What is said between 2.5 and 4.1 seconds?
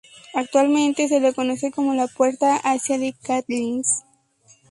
hacia The Catlins'.